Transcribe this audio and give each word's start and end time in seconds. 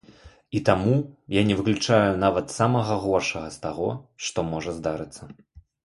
І 0.59 0.61
таму 0.69 0.93
я 1.39 1.43
не 1.51 1.57
выключаю 1.59 2.09
нават 2.25 2.55
самага 2.57 2.99
горшага 3.07 3.55
з 3.57 3.63
таго, 3.67 3.89
што 4.29 4.51
можа 4.53 4.71
здарыцца. 4.81 5.23